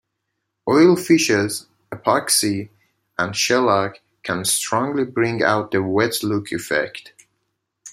Oil 0.67 0.95
finishes, 0.95 1.67
epoxy, 1.91 2.69
and 3.19 3.35
shellac 3.35 4.01
can 4.23 4.43
strongly 4.45 5.05
bring 5.05 5.43
out 5.43 5.69
the 5.69 5.83
"wet 5.83 6.23
look" 6.23 6.51
effect. 6.51 7.13